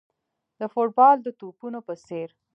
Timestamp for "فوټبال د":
0.73-1.27